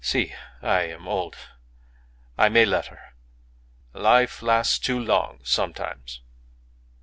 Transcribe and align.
Si... 0.03 0.33
I 0.63 0.81
am 0.87 1.07
old. 1.07 1.35
I 2.35 2.49
may 2.49 2.65
let 2.65 2.87
her. 2.87 3.13
Life 3.93 4.41
lasts 4.41 4.79
too 4.79 4.99
long 4.99 5.41
sometimes." 5.43 6.21